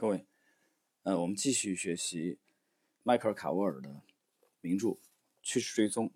[0.00, 0.24] 各位，
[1.02, 2.38] 呃，我们继续学习
[3.02, 4.00] 迈克尔·卡沃尔的
[4.62, 4.86] 名著
[5.42, 6.10] 《趋势追踪》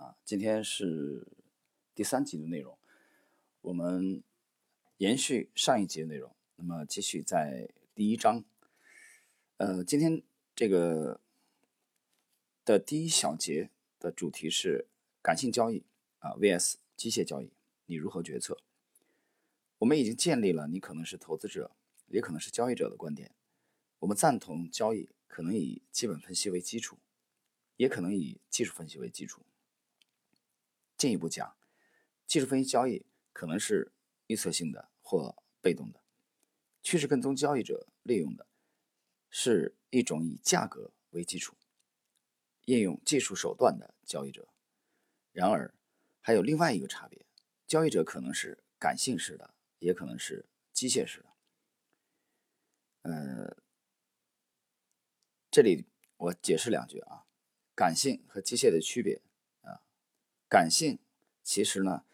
[0.00, 1.26] 啊，今天是
[1.96, 2.78] 第三集的内容。
[3.62, 4.22] 我们
[4.98, 8.44] 延续上一集的内容，那么继续在第一章。
[9.56, 10.22] 呃，今天
[10.54, 11.20] 这个
[12.64, 14.86] 的第一小节的主题是
[15.20, 15.82] 感性交易
[16.20, 17.50] 啊 vs 机械交易，
[17.86, 18.56] 你如何决策？
[19.78, 21.72] 我们已经建立了，你可能是投资者。
[22.06, 23.34] 也可能是交易者的观点。
[24.00, 26.98] 我们赞同交易可能以基本分析为基础，
[27.76, 29.44] 也可能以技术分析为基础。
[30.96, 31.56] 进一步讲，
[32.26, 33.92] 技术分析交易可能是
[34.26, 36.00] 预测性的或被动的。
[36.82, 38.46] 趋势跟踪交易者利用的
[39.30, 41.56] 是一种以价格为基础、
[42.66, 44.48] 应用技术手段的交易者。
[45.32, 45.74] 然而，
[46.20, 47.26] 还有另外一个差别：
[47.66, 51.33] 交易者可能是感性式的，也可能是机械式的。
[53.04, 53.54] 呃，
[55.50, 55.84] 这里
[56.16, 57.26] 我解释两句啊，
[57.74, 59.20] 感性和机械的区别
[59.60, 59.84] 啊，
[60.48, 60.98] 感性
[61.42, 62.06] 其实呢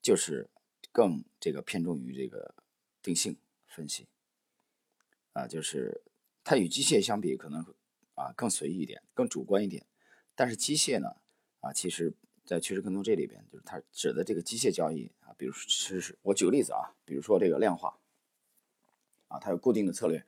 [0.00, 0.48] 就是
[0.92, 2.54] 更这个偏重于这个
[3.02, 3.36] 定性
[3.66, 4.06] 分析
[5.32, 6.02] 啊，就是
[6.44, 7.74] 它与机械相比可能
[8.14, 9.84] 啊更随意一点，更主观一点。
[10.36, 11.16] 但是机械呢
[11.58, 12.14] 啊，其实
[12.44, 17.98] 在趋势跟踪这里边，就是它指的这个机械交易啊，比如说是我举个例子啊，比如说这个量化。
[19.28, 20.24] 啊，它有固定的策略，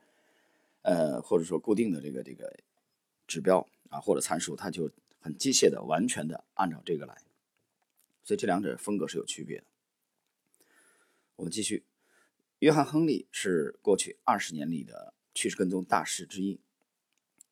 [0.83, 2.55] 呃，或者说固定的这个这个
[3.27, 7.23] 指标啊，或者参数，它就很机械的、完全的按照这个来，
[8.23, 9.65] 所以这两者风格是有区别的。
[11.37, 11.85] 我们继续，
[12.59, 16.61] 约翰·亨利是过去二十年里的趋势跟踪大师之一，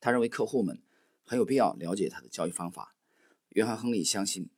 [0.00, 0.80] 他认为客户们
[1.24, 2.94] 很有必要了解他的交易方法。
[3.50, 4.50] 约翰·亨利相信，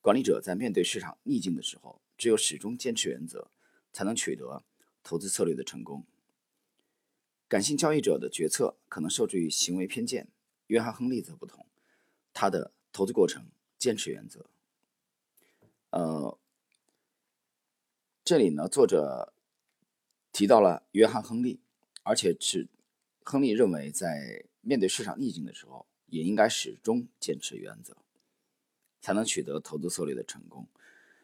[0.00, 3.50] 管理者在面对市场逆境的时候，只有始终坚持原则，
[3.92, 4.64] 才能取得
[5.02, 6.06] 投资策略的成功。
[7.50, 10.28] 感性交易者的决策可能受制于行为偏见，
[10.68, 11.66] 约翰·亨利则不同，
[12.32, 14.46] 他的投资过程坚持原则。
[15.90, 16.38] 呃，
[18.22, 19.34] 这里呢，作者
[20.30, 21.58] 提到了约翰·亨利，
[22.04, 22.68] 而且是
[23.24, 27.96] 亨利认为，在面对市场逆境的时候，也应该始终坚持原则，
[29.00, 30.68] 才能取得投资策略的成功。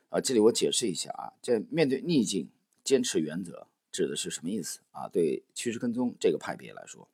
[0.09, 2.51] 啊，这里我解释一下啊，在面对逆境
[2.83, 3.69] 坚持原则。
[3.97, 5.09] 指的是什么意思啊？
[5.09, 7.09] 对趋势跟踪这个派别来说，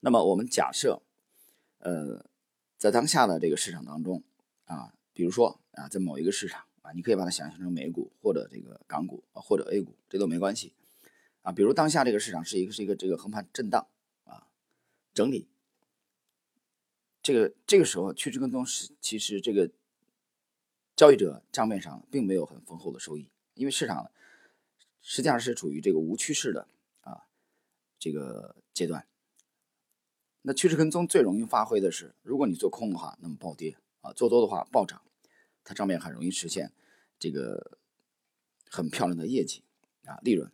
[0.00, 1.00] 那么我们假设，
[1.78, 2.26] 呃，
[2.76, 4.24] 在当下的这个市场当中
[4.64, 10.74] 啊，比如说啊，在某一个市场啊，你可以把它想象成美股或者这个港股啊，或者 A 股，这都没关系
[11.42, 11.52] 啊。
[11.52, 13.86] 比如当下这个市场是一个是一个这个横盘震荡
[14.24, 14.48] 啊，
[15.14, 15.46] 整理，
[17.22, 19.70] 这个这个时候趋势跟踪是其实这个
[20.96, 24.10] 交易者账面上并没有很丰厚的收益，因为市场。
[25.02, 26.66] 实际上是处于这个无趋势的
[27.02, 27.26] 啊
[27.98, 29.06] 这个阶段。
[30.42, 35.02] 那趋势跟踪最容易发挥的是，如果你做空的话，那么暴跌啊；做多的话暴涨，
[35.62, 36.72] 它账面很容易实现
[37.18, 37.78] 这个
[38.68, 39.62] 很漂亮的业绩
[40.04, 40.50] 啊利润。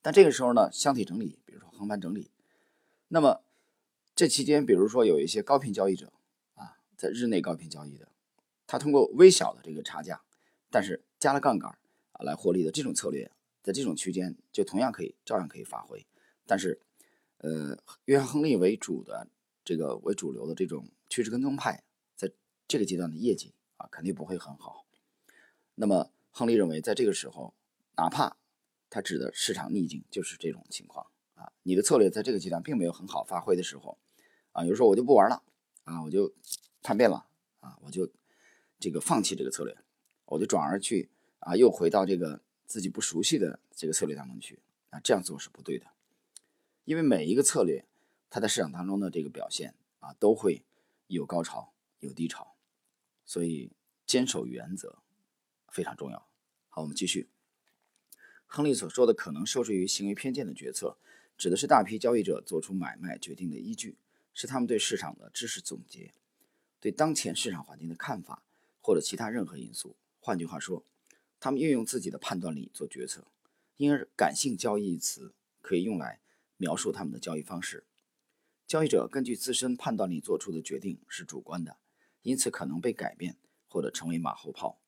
[0.00, 2.30] 但这个时候呢，箱体整理，比如说横盘整理，
[3.08, 3.42] 那么
[4.14, 6.12] 这期间，比如说有一些高频交易者
[6.54, 8.08] 啊，在日内高频交易的，
[8.66, 10.22] 他通过微小的这个差价，
[10.70, 11.70] 但是加了杠杆
[12.12, 13.30] 啊来获利的这种策略。
[13.66, 16.06] 在这种区间，就同样可以照样可以发挥，
[16.46, 16.80] 但是，
[17.38, 19.26] 呃，约翰·亨利为主的
[19.64, 21.82] 这个为主流的这种趋势跟踪派，
[22.14, 22.30] 在
[22.68, 24.86] 这个阶段的业绩啊，肯定不会很好。
[25.74, 27.54] 那么，亨利认为，在这个时候，
[27.96, 28.36] 哪怕
[28.88, 31.04] 他指的市场逆境，就是这种情况
[31.34, 33.98] 啊，你的策略在这个阶段并没有很好发挥的时候，
[34.52, 35.42] 啊，有时候我就不玩了
[35.82, 36.32] 啊，我就
[36.84, 37.26] 叛变了
[37.58, 38.08] 啊，我就
[38.78, 39.76] 这个放弃这个策略，
[40.26, 41.10] 我就转而去
[41.40, 42.45] 啊，又回到这个。
[42.66, 44.58] 自己不熟悉的这个策略当中去
[44.90, 45.86] 啊，这样做是不对的，
[46.84, 47.84] 因为每一个策略，
[48.28, 50.64] 它在市场当中的这个表现啊，都会
[51.06, 52.54] 有高潮有低潮，
[53.24, 53.70] 所以
[54.04, 54.98] 坚守原则
[55.68, 56.26] 非常重要。
[56.68, 57.28] 好，我们继续。
[58.46, 60.98] 亨利所说的可能受制于行为偏见的决策，
[61.38, 63.96] 指的是大批交易者做出买卖决定的依据，
[64.34, 66.12] 是他们对市场的知识总结，
[66.80, 68.42] 对当前市场环境的看法，
[68.80, 69.96] 或者其他任何因素。
[70.20, 70.84] 换句话说。
[71.38, 73.26] 他们运用自己的判断力做决策，
[73.76, 76.20] 因而“感性交易”一词可以用来
[76.56, 77.84] 描述他们的交易方式。
[78.66, 81.76] 交易者根据自身判断力做出的决定是主观的，
[82.22, 83.36] 因此可能被改变
[83.68, 84.80] 或者成为马后炮，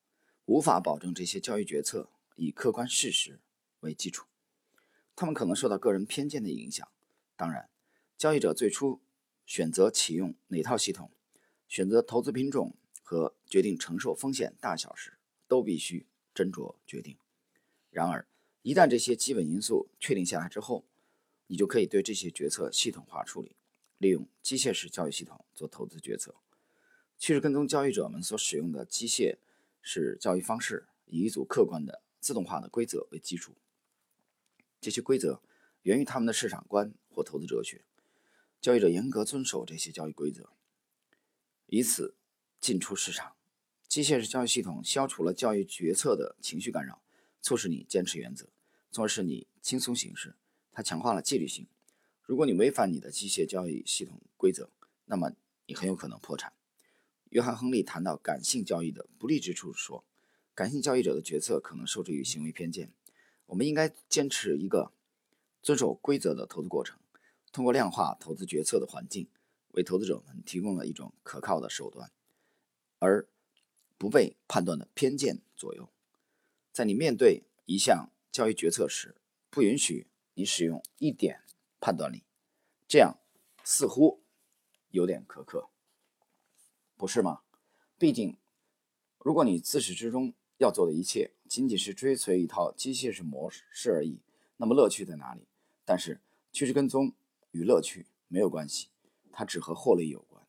[0.45, 3.39] 无法保证这些交易决策以客观事实
[3.79, 4.25] 为基础。
[5.15, 6.85] 他们可能受到个人偏见的影响。
[7.37, 7.69] 当然，
[8.17, 8.99] 交易者最初
[9.45, 11.11] 选择启用哪套系统、
[11.69, 16.05] 选择投资品种和决定承受风险大小时，都必须。
[16.39, 17.17] 斟酌决定。
[17.89, 18.25] 然而，
[18.61, 20.85] 一旦这些基本因素确定下来之后，
[21.47, 23.57] 你就可以对这些决策系统化处理，
[23.97, 26.35] 利用机械式交易系统做投资决策。
[27.17, 29.37] 趋势跟踪交易者们所使用的机械
[29.81, 33.55] 式交易方式，以一组客观的自动化的规则为基础。
[34.79, 35.41] 这些规则
[35.81, 37.83] 源于他们的市场观或投资哲学。
[38.61, 40.49] 交易者严格遵守这些交易规则，
[41.67, 42.15] 以此
[42.61, 43.35] 进出市场。
[43.89, 47.01] 机械式交易系统消除了教育决策的情绪干扰，
[47.41, 48.47] 促使你坚持原则，
[48.91, 50.35] 从而使你轻松行事。
[50.71, 51.67] 它强化了纪律性。
[52.21, 54.69] 如果你违反你的机械交易系统规则，
[55.05, 55.31] 那么
[55.65, 56.53] 你很有可能破产。
[57.29, 60.05] 约翰·亨利谈到感性交易的不利之处，说
[60.53, 62.93] ：“感性交易者的决策可能受制于行为偏见。
[63.47, 64.91] 我们应该坚持一个
[65.63, 66.99] 遵守规则的投资过程，
[67.51, 69.27] 通过量化投资决策的环境，
[69.71, 72.11] 为投资者们提供了一种可靠的手段，
[72.99, 73.27] 而
[73.99, 75.89] 不被判断的偏见左右。
[76.71, 79.17] 在你面对一项交易决策时，
[79.51, 81.43] 不允许你使用一点
[81.81, 82.23] 判断力，
[82.87, 83.19] 这样
[83.63, 84.23] 似乎
[84.89, 85.69] 有点苛刻。”
[86.95, 87.41] 不是吗？
[87.97, 88.37] 毕竟，
[89.19, 94.21] 如果你自始至终要做的一切仅仅是追随一套机械式模式而已，
[94.57, 95.47] 那么乐趣在哪里？
[95.83, 96.21] 但是
[96.53, 97.13] 趋势跟踪
[97.51, 98.89] 与乐趣没有关系，
[99.31, 100.45] 它只和获利有关。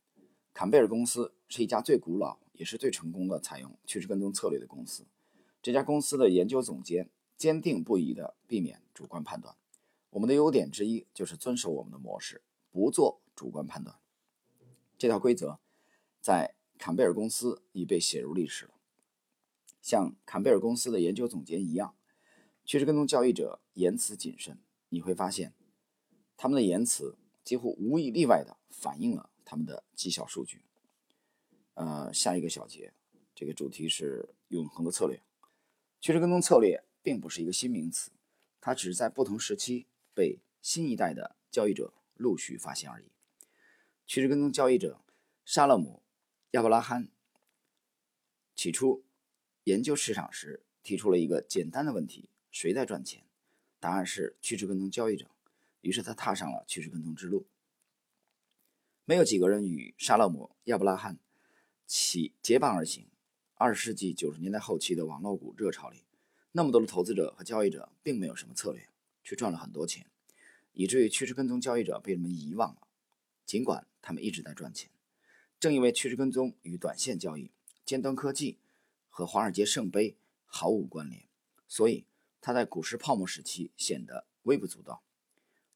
[0.52, 5.06] 坎贝尔公司是一家最古老也是最成功的采用趋势跟踪策略的公司。
[5.62, 9.56] 这家公司的研究总监坚定不移地避免主观判断。
[10.10, 13.96] 我们的优点之一就是遵守我们的模式，不做主观判断。
[14.98, 15.58] 这条规则。
[16.20, 18.72] 在坎贝尔公司已被写入历史了。
[19.80, 21.96] 像坎贝尔公司的研究总监一样，
[22.66, 24.58] 趋势跟踪交易者言辞谨慎。
[24.90, 25.54] 你会发现，
[26.36, 30.60] 他们的言辞几乎无一例外地反映了他们的绩效数据。
[31.74, 32.92] 呃，下一个小节，
[33.34, 35.22] 这个主题是永恒的策略。
[36.00, 38.10] 趋势跟踪策略并不是一个新名词，
[38.60, 43.10] 它只是在不同时期被新一代的交易者陆续发现而已。
[44.06, 45.00] 趋势跟踪交易者
[45.44, 46.02] 沙勒姆。
[46.52, 47.08] 亚伯拉罕
[48.56, 49.04] 起初
[49.62, 53.24] 研究市场时提出了一个简单的问题：谁在赚钱？
[53.78, 55.30] 答案是趋势跟踪交易者。
[55.80, 57.46] 于是他踏上了趋势跟踪之路。
[59.04, 61.20] 没有几个人与沙勒姆·亚伯拉罕
[61.92, 63.08] 起结伴而行。
[63.56, 66.04] 二十世纪九十年代后期的网络股热潮里，
[66.52, 68.88] 那么多的投资者和交易者并没有什么策略，
[69.24, 70.06] 却赚了很多钱，
[70.72, 72.82] 以至于趋势跟踪交易者被人们遗忘了，
[73.44, 74.88] 尽管他们一直在赚钱。
[75.58, 77.50] 正因为趋势跟踪与短线交易、
[77.84, 78.58] 尖端科技
[79.08, 80.16] 和华尔街圣杯
[80.46, 81.24] 毫无关联，
[81.66, 82.04] 所以
[82.40, 85.02] 它在股市泡沫时期显得微不足道。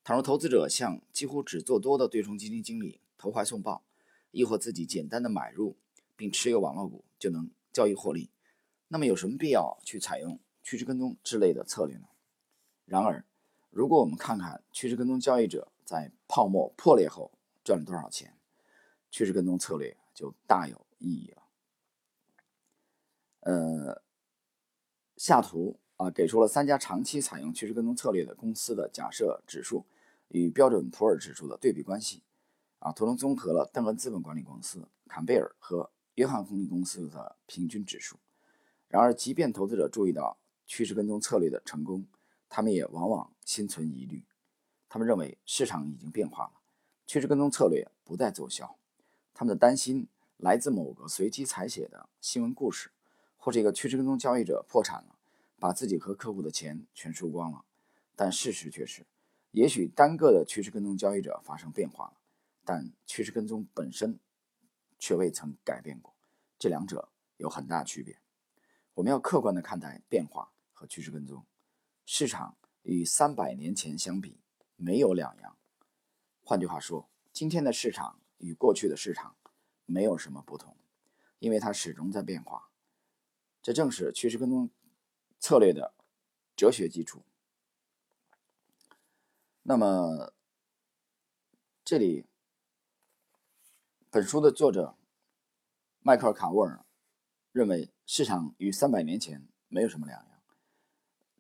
[0.05, 3.85] 倘若投资者向几乎只做多的对冲基金经理投怀送抱，
[4.31, 5.77] 亦或自己简单的买入
[6.17, 8.31] 并持有网络股就能交易获利，
[8.89, 12.07] 那么有什么必要去采用趋势跟踪之类的策略呢？
[12.85, 13.25] 然而，
[13.71, 17.33] 如果我们看看趋势跟踪交易者在泡沫破裂后
[17.65, 18.37] 赚了多少钱，
[19.11, 21.43] 趋势跟踪策略就大有意义了。
[23.41, 24.03] 呃，
[25.17, 29.85] 下图啊给出了三家长期采用趋势跟踪策略的公司的假设指数
[30.29, 32.23] 与标准普尔指数的对比关系。
[32.79, 38.17] 啊，图中综合了邓恩资本管理公司、坎贝尔和约翰亨利公司的平均指数。
[38.89, 42.07] 然而，即便投资者注意到趋势跟踪策略的成功，
[42.49, 44.23] 他们也往往心存疑虑。
[44.89, 46.53] 他们认为市场已经变化了，
[47.07, 48.77] 趋势跟踪策略不再奏效。
[49.35, 50.07] 他们的担心
[50.37, 52.91] 来自某个随机采写的新闻故事，
[53.37, 55.17] 或者一个趋势跟踪交易者破产了，
[55.59, 57.65] 把自己和客户的钱全输光了。
[58.15, 59.05] 但事实却是，
[59.51, 62.13] 也许单个的趋势跟踪交易者发生变化了，
[62.65, 64.21] 但趋势跟踪本身
[65.05, 66.17] 却未曾改变过。
[66.59, 68.19] 这两者有很大区别。
[68.95, 71.45] 我们要客观地看待变化和趋势跟踪。
[72.07, 74.41] 市场与三百年前相比
[74.77, 75.59] 没有两样。
[76.43, 78.19] 换句话说，今天的市场。
[78.39, 79.37] 与过去的市场
[79.87, 80.77] 没有什么不同，
[81.39, 82.71] 因为它始终在变化。
[83.63, 84.71] 这正是趋势跟踪
[85.39, 85.95] 策略的
[86.55, 87.25] 哲学基础。
[89.63, 90.35] 那么，
[91.85, 92.27] 这里
[94.15, 94.95] 本书的作者
[96.01, 96.85] 迈克尔·卡沃尔
[97.51, 100.29] 认为，市场与三百年前没有什么两样。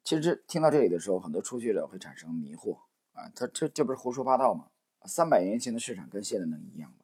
[0.02, 2.78] 其实听到这里的时候，很多初学者会产生迷惑
[3.12, 4.70] 啊，他这这不是胡说八道吗？
[5.04, 6.96] 三百年前的市场跟现在能一样吗？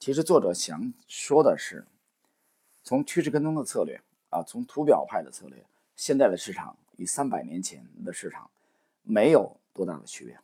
[0.00, 1.86] 其实作者想说的是，
[2.82, 8.50] 从趋势跟踪的策略啊，从图表派的策略，现在的市场与三百年前的市场
[9.04, 10.40] 没有多大的区别。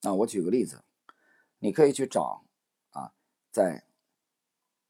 [0.00, 0.82] 那我举个例子，
[1.58, 2.44] 你可以去找
[2.90, 3.14] 啊，
[3.50, 3.86] 在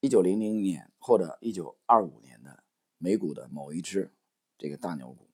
[0.00, 2.64] 一九零零年或者一九二五年的
[2.99, 4.12] 美股的某一只
[4.58, 5.28] 这个大牛股，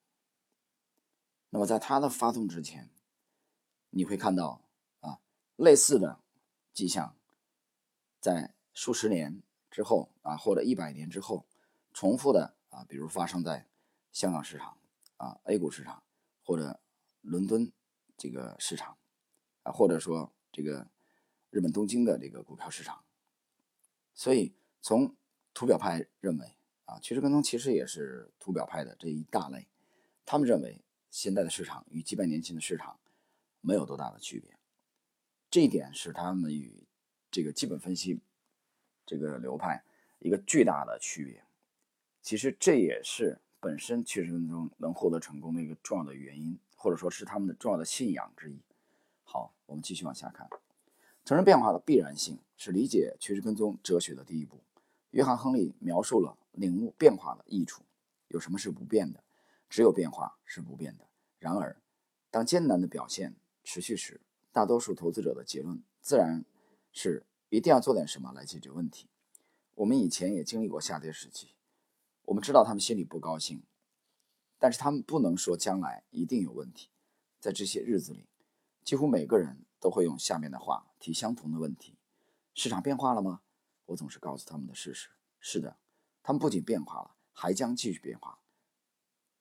[1.50, 2.90] 那么在它的发动之前，
[3.90, 4.62] 你会看到
[5.00, 5.20] 啊
[5.56, 6.20] 类似的
[6.72, 7.16] 迹象，
[8.20, 11.46] 在数十年之后啊或者一百年之后
[11.92, 13.68] 重复的啊，比如发生在
[14.12, 14.78] 香港市场
[15.16, 16.02] 啊 A 股市场
[16.42, 16.80] 或者
[17.20, 17.72] 伦敦
[18.16, 18.96] 这个市场
[19.62, 20.88] 啊，或者说这个
[21.52, 23.04] 日本东京的这个股票市场。
[24.12, 25.14] 所以从
[25.54, 26.56] 图表派认为
[26.86, 29.68] 啊，趋势跟踪其实也是图表派的这一大类，
[30.26, 30.82] 他们认为。
[31.12, 32.98] 现在的市场与几百年前的市场
[33.60, 34.56] 没有多大的区别，
[35.50, 36.86] 这一点是他们与
[37.30, 38.18] 这个基本分析
[39.04, 39.84] 这个流派
[40.20, 41.44] 一个巨大的区别。
[42.22, 48.58] 其实这也是本身趋势跟踪能获得成功的一个重要的原因，或者说是他们的重要的信仰之一。
[49.22, 50.48] 好，我们继续往下看，
[51.24, 54.60] 承认变化的必然性是理解趋势跟踪哲学的第一步。
[55.10, 57.82] 约翰·亨利描述了领悟变化的益处，
[58.28, 59.22] 有什么是不变的？
[59.68, 61.06] 只有变化是不变的。
[61.38, 61.76] 然而，
[62.30, 64.20] 当艰难的表现持续时，
[64.52, 66.44] 大多数投资者的结论自然
[66.92, 69.08] 是一定要做点什么来解决问题。
[69.74, 71.54] 我们以前也经历过下跌时期，
[72.26, 73.62] 我们知道他们心里不高兴，
[74.58, 76.90] 但是他们不能说将来一定有问题。
[77.40, 78.26] 在这些日子里，
[78.84, 81.96] 几乎每个人都会用下面的话提相同的问题：
[82.54, 83.42] 市场变化了吗？
[83.86, 85.10] 我总是告诉他们的事实
[85.40, 85.76] 是的，
[86.22, 88.38] 他们不仅变化了，还将继续变化。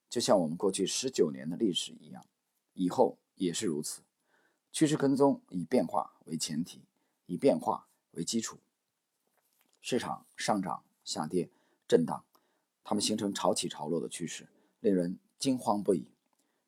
[0.10, 2.25] 就像我们过去十九年的历史一样，
[2.74, 4.01] 以后也是如此。
[4.71, 6.81] 趋势跟踪以变化为前提，
[7.27, 8.57] 以变化为基础。
[9.79, 11.51] 市场上涨、下跌、
[11.88, 12.25] 震荡，
[12.83, 16.07] 它们形成潮起潮落的趋势，令人惊慌不已。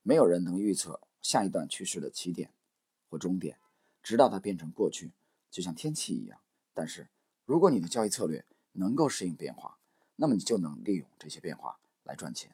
[0.03, 2.51] 没有人能预测下一段趋势的起点
[3.09, 3.57] 或终点，
[4.03, 5.13] 直到它变成过去，
[5.49, 6.39] 就像天气一样。
[6.73, 7.07] 但是，
[7.45, 9.79] 如果你的交易策略能够适应变化，
[10.17, 12.53] 那么你就能利用这些变化来赚钱。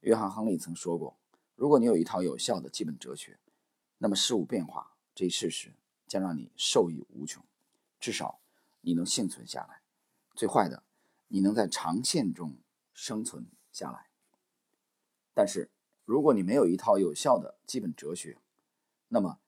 [0.00, 1.16] 约翰·亨利曾说过
[1.54, 3.38] ：“如果你有一套有效的基本哲学，
[3.98, 5.74] 那么事物变化这一事实
[6.06, 7.44] 将让你受益无穷。
[8.00, 8.40] 至少
[8.80, 9.82] 你能幸存下来。
[10.34, 10.82] 最坏的，
[11.28, 12.56] 你能在长线中
[12.94, 14.06] 生存下来。
[15.34, 15.70] 但是，
[16.06, 18.38] 如果你没有一套有效的基本哲学，
[19.08, 19.38] 那么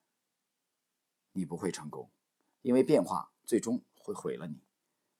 [1.33, 2.09] 你不会成功，
[2.63, 4.57] 因为变化最终会毁了你。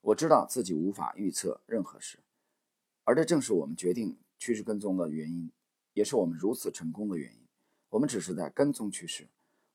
[0.01, 2.19] 我知道自己无法预测任何事，
[3.05, 5.53] 而这正是我们决定。”趋势跟踪的原因，
[5.93, 7.39] 也是我们如此成功的原因。
[7.91, 9.29] 我们只是在跟踪趋势，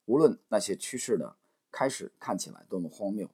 [0.04, 1.36] 无论那些趋势的
[1.72, 3.30] 开始看起来多么荒谬，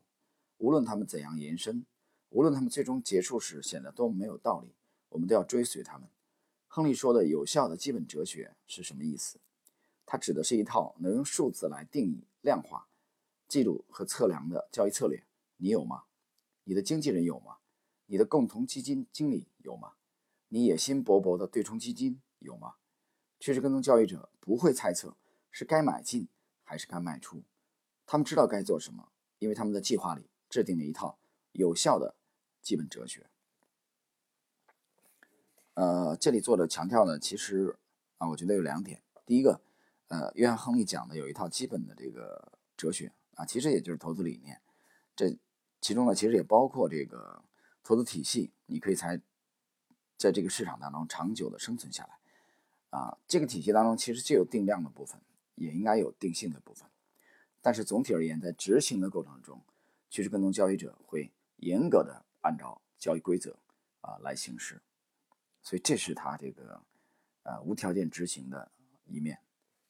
[0.59, 1.85] 无论它们怎样延伸，
[2.31, 4.69] 无论它们最终结束时显得多么没有道理，
[5.09, 6.09] 我们都要追随它们。
[6.69, 9.41] 亨利说的有效的基本哲学是什么意思？
[10.07, 12.87] 它指的是一套能用数字来定义、量化、
[13.49, 15.25] 记录和测量的交易策略。
[15.57, 16.05] 你有吗？
[16.65, 17.59] 你的经纪人有吗？
[18.07, 19.95] 你的共同基金经理有吗？
[20.49, 22.75] 你野心勃勃的对冲基金有吗？
[23.41, 25.17] 趋势跟踪交易者不会猜测
[25.51, 26.29] 是该买进
[26.63, 27.43] 还是该卖出，
[28.07, 31.19] 他们知道该做什么，因为他们的计划里制定了一套
[31.53, 32.15] 有效的
[32.63, 33.27] 基本哲学。
[35.75, 37.77] 呃，这里做的强调呢，其实
[38.19, 39.03] 啊，我觉得有两点。
[39.27, 39.61] 第一个，
[40.09, 44.61] 呃，约翰·亨利讲的有一套基本的这个哲学啊，其实也就是投资理念。
[45.15, 45.39] 这
[45.81, 47.45] 其中呢，其实也包括这个
[47.83, 49.21] 投资体系，你可以才。
[50.17, 55.21] 在这个市场当中长久的生存下来，啊，这个体系当中其实既有定量的部分，
[55.57, 56.89] 也应该有定性的部分。
[57.61, 59.61] 但是总体而言，在执行的过程中，
[60.09, 63.59] 趋势跟踪交易者会严格的按照交易规则
[64.01, 64.81] 啊来行事，
[65.63, 66.81] 所以这是他这个
[67.43, 68.71] 呃无条件执行的
[69.07, 69.41] 一面。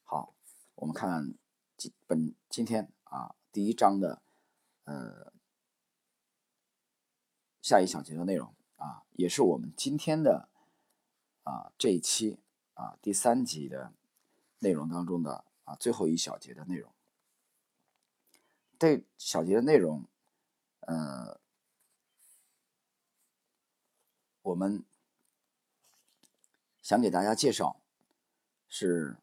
[0.03, 0.33] 好，
[0.73, 1.33] 我们看
[1.77, 4.21] 今本今天啊第一章的
[4.83, 5.31] 呃
[7.61, 8.53] 下一小节的内容。
[8.75, 10.49] 啊，也是我们今天的
[11.43, 12.41] 啊这一期
[12.73, 13.93] 啊第三集的
[14.59, 16.93] 内容当中的啊最后一小节的内容。
[18.77, 20.03] 这小节的内容，
[20.81, 21.39] 呃，
[24.41, 24.83] 我们
[26.81, 27.79] 想给大家介绍
[28.67, 29.15] 是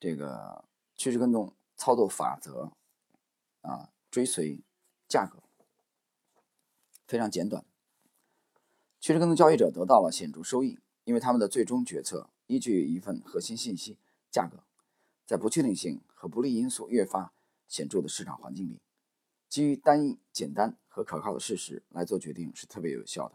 [0.00, 0.64] 这个
[0.96, 2.72] 趋势跟踪操作法则
[3.68, 4.62] 啊，追随
[5.06, 5.42] 价格，
[7.06, 7.64] 非常简短。
[8.98, 13.98] 趋势跟踪交易者得到了显著收益，因为他们的最终决策依据一份核心信息——
[14.32, 14.64] 价格。
[15.26, 17.34] 在不确定性和不利因素越发
[17.66, 18.80] 显著的市场环境里，
[19.50, 23.34] 基于单一、简单和可靠的事实来做决定是特别有效的。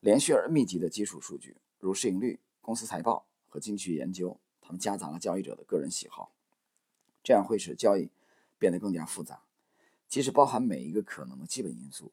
[0.00, 6.32] 连续而密集的基础数据，如市盈率、公司财报和经济学研究，它们夹杂了交易者的个人喜好，
[7.22, 8.10] 这样会使交易
[8.58, 9.42] 变得更加复杂。
[10.08, 12.12] 即使包含每一个可能的基本因素，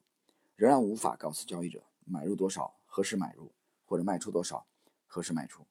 [0.56, 1.84] 仍然无法告诉交易者。
[2.08, 3.52] 买入多少，何时买入，
[3.84, 4.68] 或者卖出多少，
[5.08, 5.66] 何时卖出。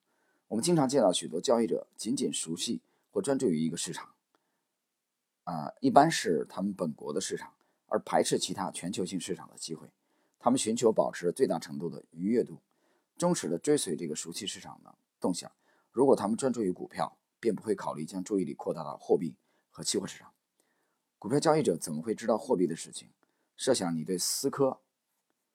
[0.49, 4.14] 我们经常见到许多交易者仅仅熟悉或专注于一个市场，
[5.45, 7.54] 啊，一般是他们本国的市场，
[7.87, 9.88] 而排斥其他全球性市场的机会。
[10.40, 12.61] 他们寻求保持最大程度的愉悦度，
[13.16, 15.52] 忠实的追随这个熟悉市场的动向。
[15.93, 19.37] 如果他们专注于股票，便不会考虑将注意力扩大到货币
[19.71, 20.34] 和期货市场。
[21.25, 23.09] 股票交易者怎么会知道货币的事情？
[23.57, 24.83] 设想你对思科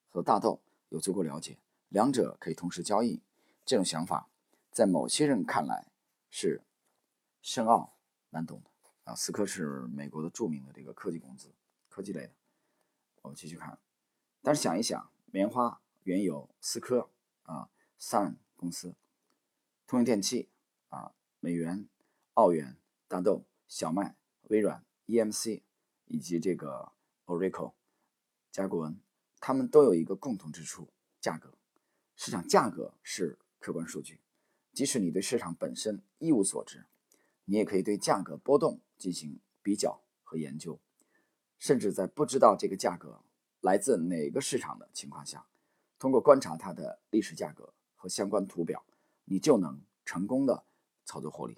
[0.07, 1.59] 和大豆有足够了解，
[1.89, 3.21] 两者可以同时交易，
[3.63, 4.31] 这种想法
[4.71, 5.91] 在某些人看来
[6.31, 6.63] 是
[7.43, 7.93] 深奥
[8.31, 8.71] 难懂的
[9.03, 9.13] 啊。
[9.13, 11.53] 思科是美国的著名的这个科技公司，
[11.87, 12.31] 科技类的。
[13.21, 13.77] 我们继续看。
[14.41, 17.11] 但是想一想，棉花、原油、思科
[17.43, 18.95] 啊、Sun 公司、
[19.85, 20.49] 通用电气
[20.87, 21.87] 啊、美元、
[22.33, 22.75] 澳元、
[23.07, 24.15] 大豆、小麦、
[24.47, 25.63] 微软、EMC
[26.05, 26.91] 以及这个
[27.25, 27.73] Oracle、
[28.51, 29.01] 甲骨文，
[29.39, 31.55] 他们都有一个共同之处：价格。
[32.15, 34.21] 市场价格是客观数据，
[34.71, 36.85] 即使你对市场本身一无所知，
[37.45, 40.79] 你也可以对价格波动进行比较和研究，
[41.57, 43.23] 甚至在不知道这个价格。
[43.61, 45.47] 来自哪个市场的情况下，
[45.97, 48.85] 通过观察它的历史价格和相关图表，
[49.25, 50.65] 你就能成功的
[51.03, 51.57] 操作获利。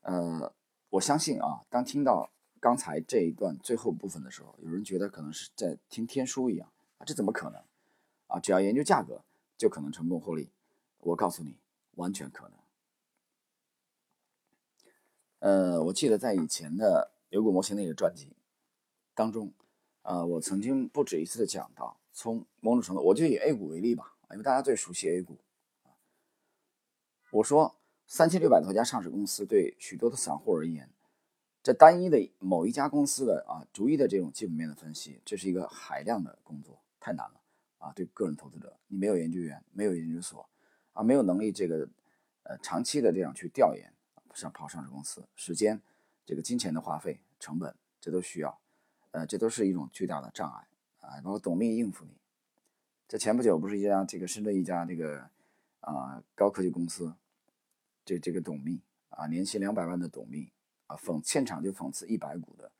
[0.00, 0.54] 呃，
[0.90, 2.30] 我相信啊，当听到
[2.60, 7.60] 刚才这一段最后部分的时候，有人觉得可能是在听天书一样啊，这怎么可能
[8.26, 8.38] 啊？
[8.38, 9.24] 只要研究价格
[9.56, 10.50] 就可能成功获利？
[10.98, 11.56] 我告诉你，
[11.94, 12.58] 完全可能。
[15.38, 18.36] 呃，我记得在以前的牛股模型那个专辑
[19.14, 19.52] 当中。
[20.02, 25.38] 呃，我曾经不止一次的讲到，从某种程度，我就以 A 股为例吧，因为大家最熟悉 A 股。
[27.30, 27.76] 我说，
[28.06, 30.90] 三千六百多家上市公司对许多的散户而言，
[31.62, 37.40] 这单一的某一家公司的啊，逐一的这种基本面的分析，这是一个海量的工作，太难了
[37.78, 37.92] 啊！
[37.94, 40.48] 对个人投资者，你没有研究员，没有研究所，
[40.94, 41.86] 啊，没有能力这个
[42.44, 43.92] 呃长期的这样去调研，
[44.32, 45.80] 上跑上市公司，时间、
[46.24, 48.58] 这个金钱的花费、成本，这都需要。
[49.10, 50.66] 呃，这都是一种巨大的障碍
[51.00, 51.20] 啊！
[51.20, 52.12] 包括董秘应付你。
[53.06, 55.28] 这前不久不是一家这个深圳一家这个
[55.80, 57.12] 啊高科技公司，
[58.04, 58.80] 这这个董秘
[59.10, 60.52] 啊年薪两百万的董秘
[60.90, 62.70] 啊讽现场就讽刺一百股的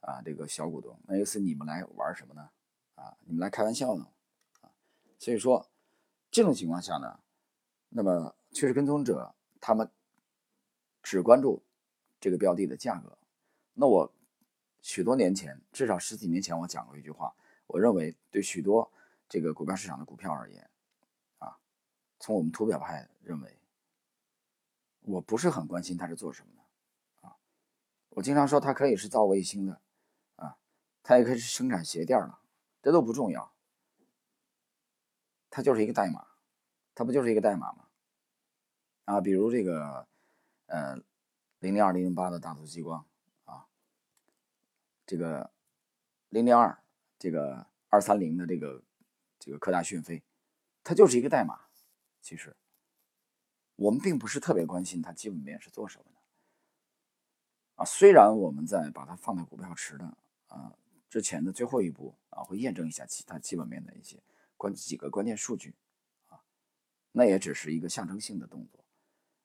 [0.00, 2.48] 啊这个小股东，那意思你们来玩什么呢？
[2.94, 4.08] 啊，你们来开玩笑呢？
[4.62, 4.72] 啊，
[5.18, 5.68] 所以说
[6.30, 7.20] 这种情况下呢，
[7.90, 9.90] 那么趋势跟踪者他们
[11.02, 11.62] 只关注
[12.18, 13.18] 这个标的的价格，
[13.74, 14.12] 那我。
[14.82, 17.34] 许多年前，至少十几年前，我讲过一句话。
[17.66, 18.90] 我认为，对许多
[19.28, 20.70] 这个股票市场的股票而言，
[21.36, 21.54] 啊，
[22.18, 23.58] 从我们图表派认为，
[25.02, 26.59] 我不是很关心它是做什么的，
[28.10, 29.80] 我经常说它可以是造卫星的，
[30.36, 30.56] 啊，
[31.02, 32.38] 它也可以是生产鞋垫的，
[32.82, 33.52] 这都不重要，
[35.48, 36.26] 它就是一个代码，
[36.94, 37.86] 它不就是一个代码吗？
[39.04, 40.06] 啊，比如这个，
[40.66, 40.96] 呃，
[41.58, 43.04] 零零二零零八的大图激光
[43.44, 43.66] 啊。
[45.06, 45.50] 这个
[46.28, 46.82] 零零二，
[47.18, 48.82] 这个二三零的这个
[49.38, 50.22] 这个科大讯飞，
[50.84, 51.66] 它就是一个代码。
[52.20, 52.56] 其实
[53.76, 56.19] 我们并不是特别关心它基本面是做什么的
[57.80, 57.84] 啊。
[57.86, 60.04] 虽然我们在把它放在股票池的
[60.48, 60.76] 啊
[61.08, 64.22] 之前的最后一步啊，会验证一下其他基本面的一些
[64.56, 65.74] 关几个关键数据
[66.28, 66.42] 啊，
[67.12, 68.84] 那也只是一个象征性的动作。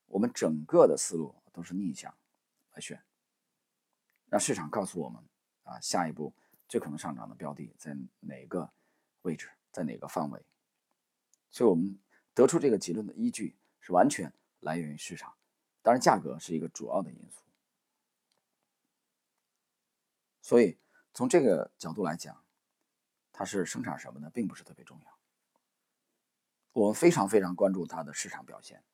[0.06, 2.14] 我们整个的思路都是逆向
[2.74, 3.02] 来选，
[4.28, 5.22] 让市场告诉我们。
[5.68, 6.32] 啊，下一步
[6.68, 8.70] 最可能上涨的标的在哪个
[9.22, 10.40] 位置，在哪个范围？
[11.50, 11.98] 所以我们
[12.32, 15.34] 得出这个结论的依据是完全来源于市场，
[15.82, 17.42] 当然价格是一个主要的因素。
[20.46, 20.78] 所以
[21.12, 22.40] 从这个角度来讲，
[23.32, 25.18] 它是生产什么呢，并不是特别重要。
[26.70, 28.84] 我们非常非常关注它的市场表现，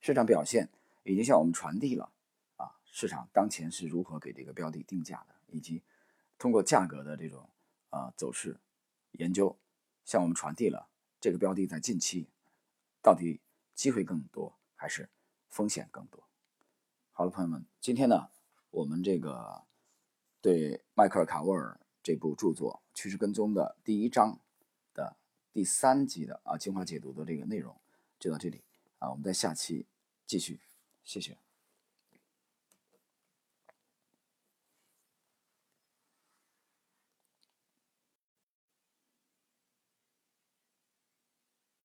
[0.00, 0.70] 市场表现
[1.04, 2.10] 已经向我们传递了。
[2.56, 5.84] 啊市场当前是如何给这个标的定价的，以及
[6.36, 7.48] 通过价格的这种
[7.90, 8.58] 啊走势
[9.12, 9.56] 研究，
[10.04, 10.88] 向我们传递了
[11.20, 12.28] 这个标的在近期
[13.00, 13.40] 到底
[13.72, 15.08] 机会更多还是
[15.48, 16.24] 风险更多。
[17.12, 18.30] 好了，朋友们，今天呢，
[18.70, 19.62] 我们这个
[20.40, 24.38] 对迈克尔·卡沃尔这部著作《趋势跟踪》的第一章
[24.94, 25.16] 的
[25.52, 27.76] 第三集的啊精华解读的这个内容
[28.18, 28.62] 就到这里
[28.98, 29.86] 啊，我们在下期
[30.26, 30.60] 继续，
[31.02, 31.47] 谢谢。